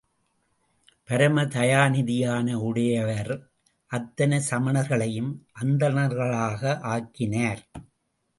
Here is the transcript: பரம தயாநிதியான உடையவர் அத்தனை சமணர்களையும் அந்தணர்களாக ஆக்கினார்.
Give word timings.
பரம 1.09 1.43
தயாநிதியான 1.43 2.53
உடையவர் 2.59 3.31
அத்தனை 3.91 4.39
சமணர்களையும் 4.49 5.31
அந்தணர்களாக 5.61 6.79
ஆக்கினார். 6.93 7.61